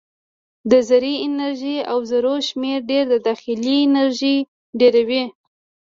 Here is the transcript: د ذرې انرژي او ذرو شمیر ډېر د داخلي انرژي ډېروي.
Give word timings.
د 0.71 0.73
ذرې 0.87 1.13
انرژي 1.27 1.77
او 1.91 1.99
ذرو 2.09 2.35
شمیر 2.47 2.79
ډېر 2.91 3.03
د 3.09 3.15
داخلي 3.27 3.75
انرژي 3.87 4.37
ډېروي. 4.79 5.23